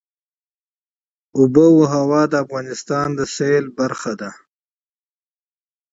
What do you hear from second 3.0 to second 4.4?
د سیلګرۍ برخه ده.